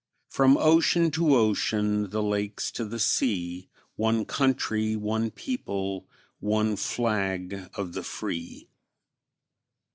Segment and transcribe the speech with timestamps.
[0.29, 6.07] From ocean to ocean the lakes to the sea One country, one people,
[6.39, 8.67] one flag of the free!